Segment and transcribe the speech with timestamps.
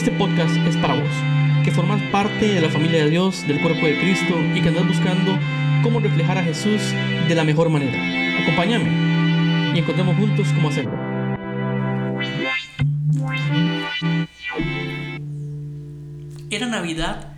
[0.00, 1.10] Este podcast es para vos,
[1.62, 4.88] que formas parte de la familia de Dios, del cuerpo de Cristo y que andas
[4.88, 5.38] buscando
[5.82, 6.80] cómo reflejar a Jesús
[7.28, 8.00] de la mejor manera.
[8.40, 10.98] Acompáñame y encontremos juntos cómo hacerlo.
[16.48, 17.34] Era Navidad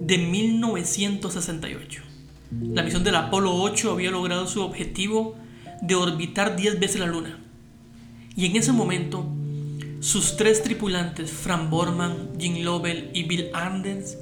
[0.00, 2.02] de 1968.
[2.62, 5.36] La misión del Apolo 8 había logrado su objetivo
[5.82, 7.38] de orbitar 10 veces la Luna.
[8.36, 9.26] Y en ese momento,
[10.00, 14.16] sus tres tripulantes, Fran Borman, Jim Lovell y Bill Anders,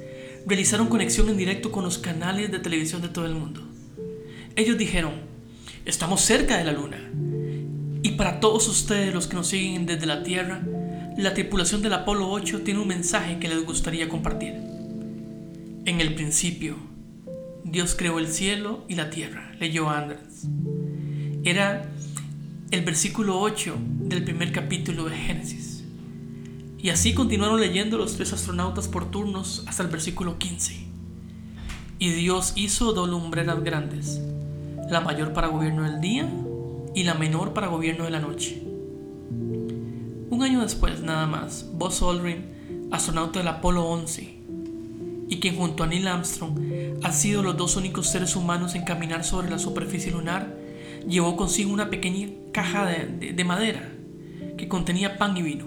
[0.45, 3.61] realizaron conexión en directo con los canales de televisión de todo el mundo.
[4.55, 5.13] Ellos dijeron,
[5.85, 7.11] estamos cerca de la Luna.
[8.03, 10.61] Y para todos ustedes los que nos siguen desde la Tierra,
[11.17, 14.53] la tripulación del Apolo 8 tiene un mensaje que les gustaría compartir.
[15.85, 16.75] En el principio,
[17.63, 20.47] Dios creó el cielo y la tierra, leyó Anders.
[21.43, 21.89] Era
[22.71, 25.83] el versículo 8 del primer capítulo de Génesis.
[26.77, 30.85] Y así continuaron leyendo los tres astronautas por turnos hasta el versículo 15.
[31.97, 34.21] Y Dios hizo dos lumbreras grandes,
[34.87, 36.29] la mayor para gobierno del día
[36.93, 38.61] y la menor para gobierno de la noche.
[40.29, 44.37] Un año después, nada más, Buzz Aldrin, astronauta del Apolo 11,
[45.27, 46.59] y quien junto a Neil Armstrong
[47.03, 50.55] ha sido los dos únicos seres humanos en caminar sobre la superficie lunar,
[51.09, 53.91] llevó consigo una pequeña caja de, madera
[54.57, 55.65] que contenía pan y vino.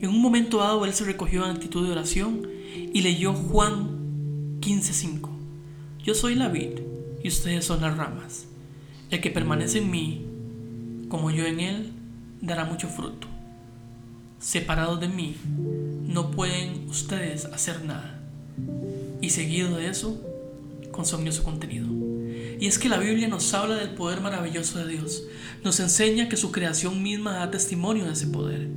[0.00, 2.46] En un momento dado él se recogió en actitud de oración
[2.92, 5.28] y leyó Juan 15:5.
[6.02, 6.80] Yo soy la vid
[7.22, 8.46] y ustedes son las ramas.
[9.10, 10.24] El que permanece en mí,
[11.08, 11.92] como yo en él,
[12.40, 13.26] dará mucho fruto.
[14.38, 15.36] Separados de mí,
[16.06, 18.20] no pueden ustedes hacer nada.
[19.20, 20.18] Y seguido de eso,
[20.92, 21.86] consumió su contenido.
[22.60, 25.22] Y es que la Biblia nos habla del poder maravilloso de Dios.
[25.64, 28.68] Nos enseña que su creación misma da testimonio de ese poder.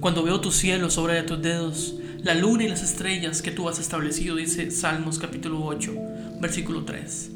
[0.00, 3.70] Cuando veo tu cielo sobre de tus dedos, la luna y las estrellas que tú
[3.70, 5.94] has establecido, dice Salmos capítulo 8,
[6.42, 7.30] versículo 3.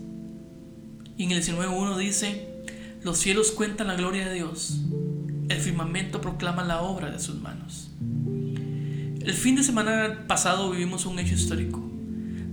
[1.16, 2.46] Y en el 19.1 dice,
[3.02, 4.82] los cielos cuentan la gloria de Dios,
[5.48, 7.90] el firmamento proclama la obra de sus manos.
[7.98, 11.89] El fin de semana pasado vivimos un hecho histórico.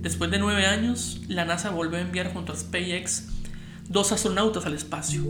[0.00, 3.26] Después de nueve años, la NASA volvió a enviar junto a SpaceX
[3.88, 5.22] dos astronautas al espacio.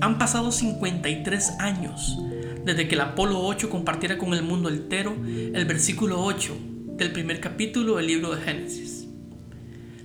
[0.00, 2.18] Han pasado 53 años
[2.64, 6.56] desde que el Apolo 8 compartiera con el mundo entero el versículo 8
[6.96, 9.06] del primer capítulo del libro de Génesis.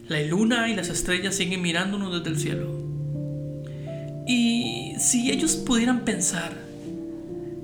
[0.08, 2.86] La luna y las estrellas siguen mirándonos desde el cielo.
[4.28, 6.56] Y si ellos pudieran pensar,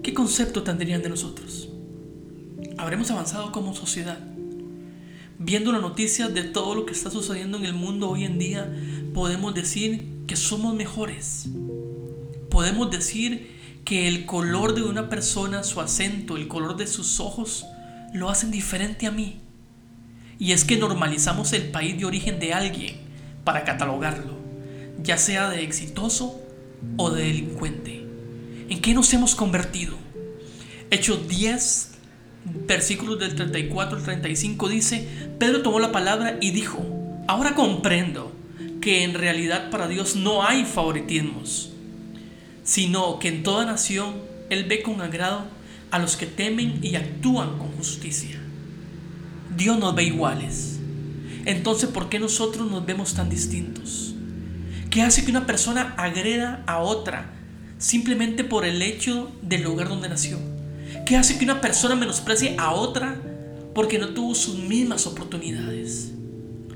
[0.01, 1.69] ¿qué concepto tendrían de nosotros?
[2.77, 4.17] ¿Habremos avanzado como sociedad?
[5.43, 8.71] Viendo la noticia de todo lo que está sucediendo en el mundo hoy en día,
[9.13, 11.47] podemos decir que somos mejores.
[12.49, 17.65] Podemos decir que el color de una persona, su acento, el color de sus ojos,
[18.13, 19.39] lo hacen diferente a mí.
[20.37, 22.95] Y es que normalizamos el país de origen de alguien
[23.43, 24.37] para catalogarlo,
[25.01, 26.39] ya sea de exitoso
[26.97, 28.05] o de delincuente.
[28.69, 29.95] ¿En qué nos hemos convertido?
[30.91, 31.90] Hechos 10
[32.45, 35.07] versículos del 34 al 35 dice,
[35.39, 36.83] Pedro tomó la palabra y dijo,
[37.27, 38.31] ahora comprendo
[38.81, 41.71] que en realidad para Dios no hay favoritismos,
[42.63, 44.15] sino que en toda nación
[44.49, 45.45] Él ve con agrado
[45.91, 48.39] a los que temen y actúan con justicia.
[49.55, 50.79] Dios nos ve iguales.
[51.45, 54.15] Entonces, ¿por qué nosotros nos vemos tan distintos?
[54.89, 57.31] ¿Qué hace que una persona agreda a otra
[57.77, 60.37] simplemente por el hecho del lugar donde nació?
[61.05, 63.21] ¿Qué hace que una persona menosprecie a otra
[63.73, 66.11] porque no tuvo sus mismas oportunidades?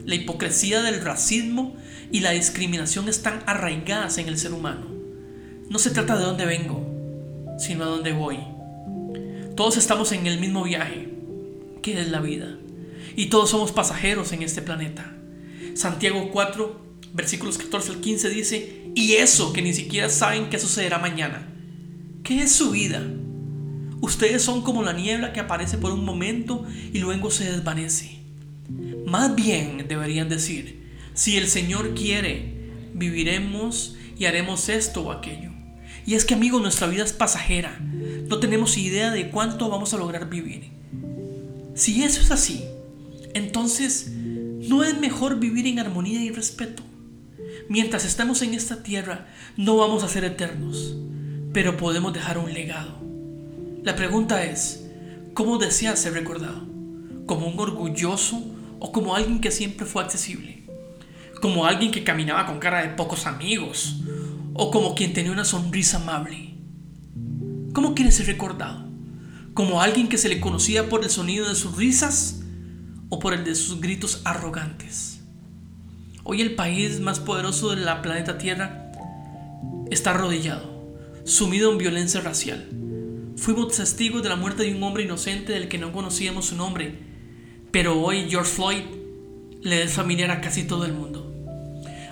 [0.05, 1.75] La hipocresía del racismo
[2.11, 4.87] y la discriminación están arraigadas en el ser humano.
[5.69, 6.85] No se trata de dónde vengo,
[7.57, 8.37] sino a dónde voy.
[9.55, 11.09] Todos estamos en el mismo viaje,
[11.81, 12.57] que es la vida.
[13.15, 15.15] Y todos somos pasajeros en este planeta.
[15.73, 16.81] Santiago 4,
[17.13, 21.47] versículos 14 al 15 dice, y eso que ni siquiera saben qué sucederá mañana.
[22.23, 23.01] ¿Qué es su vida?
[24.05, 26.63] Ustedes son como la niebla que aparece por un momento
[26.93, 28.19] y luego se desvanece.
[29.07, 32.53] Más bien deberían decir, si el Señor quiere,
[32.93, 35.49] viviremos y haremos esto o aquello.
[36.05, 37.79] Y es que amigos, nuestra vida es pasajera.
[38.29, 40.69] No tenemos idea de cuánto vamos a lograr vivir.
[41.73, 42.63] Si eso es así,
[43.33, 46.83] entonces no es mejor vivir en armonía y respeto.
[47.69, 49.25] Mientras estemos en esta tierra,
[49.57, 50.95] no vamos a ser eternos,
[51.53, 53.04] pero podemos dejar un legado.
[53.85, 54.85] La pregunta es,
[55.33, 56.67] ¿cómo deseas ser recordado?
[57.25, 58.43] ¿Como un orgulloso
[58.81, 60.65] o como alguien que siempre fue accesible?
[61.41, 64.01] ¿Como alguien que caminaba con cara de pocos amigos?
[64.53, 66.55] ¿O como quien tenía una sonrisa amable?
[67.71, 68.85] ¿Cómo quieres ser recordado?
[69.55, 72.41] como alguien que se le conocía por el sonido de sus risas
[73.07, 75.21] o por el de sus gritos arrogantes.
[76.25, 78.91] Hoy el país más poderoso de la planeta Tierra
[79.89, 80.93] está arrodillado,
[81.23, 82.67] sumido en violencia racial.
[83.37, 86.97] Fuimos testigos de la muerte de un hombre inocente del que no conocíamos su nombre,
[87.69, 88.81] pero hoy George Floyd
[89.61, 91.33] le es familiar a casi todo el mundo.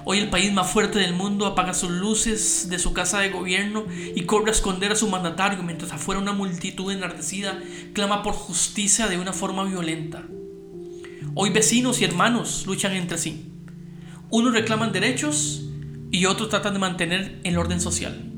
[0.04, 3.86] Hoy el país más fuerte del mundo apaga sus luces de su casa de gobierno
[3.90, 7.58] y corre a esconder a su mandatario mientras afuera una multitud enardecida
[7.94, 10.24] clama por justicia de una forma violenta.
[11.36, 13.50] Hoy vecinos y hermanos luchan entre sí.
[14.30, 15.64] Unos reclaman derechos
[16.12, 18.33] y otros tratan de mantener el orden social.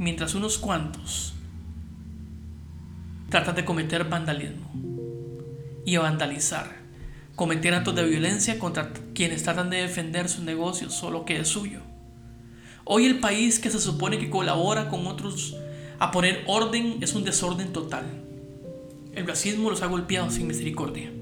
[0.00, 1.34] Mientras unos cuantos
[3.28, 4.72] tratan de cometer vandalismo
[5.84, 6.74] y vandalizar
[7.36, 11.80] cometer actos de violencia contra quienes tratan de defender su negocio solo que es suyo.
[12.84, 15.54] Hoy el país que se supone que colabora con otros
[15.98, 18.06] a poner orden es un desorden total.
[19.12, 21.12] El racismo los ha golpeado sin misericordia.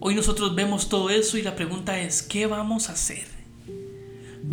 [0.00, 3.33] Hoy nosotros vemos todo eso y la pregunta es, ¿qué vamos a hacer?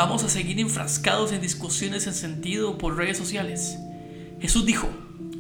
[0.04, 3.78] ¿Vamos a seguir enfrascados en discusiones en sentido por redes sociales?
[4.40, 4.90] Jesús dijo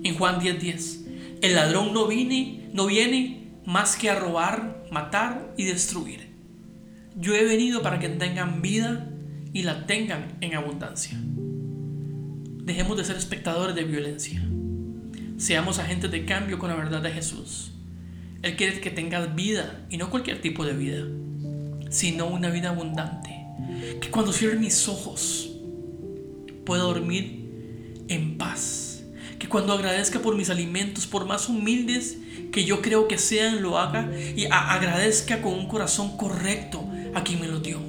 [0.03, 0.99] en Juan 10:10,
[1.41, 6.27] el ladrón no viene, no viene más que a robar, matar y destruir.
[7.15, 9.09] Yo he venido para que tengan vida
[9.51, 11.19] y la tengan en abundancia.
[12.63, 14.47] Dejemos de ser espectadores de violencia.
[15.37, 17.71] Seamos agentes de cambio con la verdad de Jesús.
[18.43, 21.03] Él quiere que tengas vida y no cualquier tipo de vida,
[21.89, 23.40] sino una vida abundante.
[23.99, 25.51] Que cuando cierre mis ojos
[26.65, 28.91] pueda dormir en paz
[29.41, 32.19] que cuando agradezca por mis alimentos, por más humildes
[32.51, 37.41] que yo creo que sean, lo haga y agradezca con un corazón correcto a quien
[37.41, 37.79] me lo dio.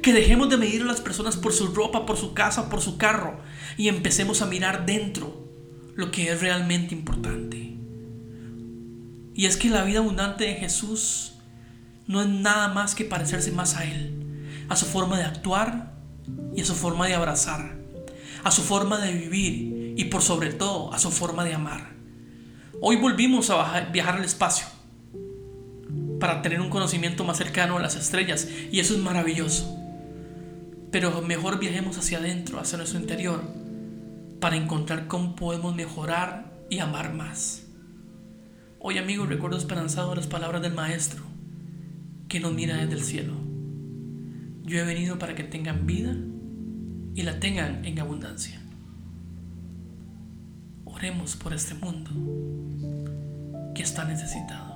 [0.00, 2.96] Que dejemos de medir a las personas por su ropa, por su casa, por su
[2.96, 3.42] carro
[3.76, 5.46] y empecemos a mirar dentro
[5.96, 7.76] lo que es realmente importante.
[9.34, 11.34] Y es que la vida abundante de Jesús
[12.06, 14.19] no es nada más que parecerse más a Él,
[14.70, 15.92] a su forma de actuar
[16.54, 17.76] y a su forma de abrazar,
[18.44, 21.90] a su forma de vivir y por sobre todo a su forma de amar.
[22.80, 24.66] Hoy volvimos a viajar al espacio
[26.20, 29.76] para tener un conocimiento más cercano a las estrellas y eso es maravilloso.
[30.92, 33.42] Pero mejor viajemos hacia adentro, hacia nuestro interior,
[34.38, 37.64] para encontrar cómo podemos mejorar y amar más.
[38.78, 41.24] Hoy amigos recuerdo esperanzado las palabras del Maestro
[42.28, 43.49] que nos mira desde el cielo.
[44.70, 46.14] Yo he venido para que tengan vida
[47.16, 48.60] y la tengan en abundancia.
[50.84, 52.12] Oremos por este mundo
[53.74, 54.69] que está necesitado.